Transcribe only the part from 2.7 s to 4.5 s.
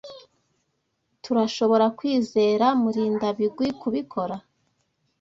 Murindabigwi kubikora?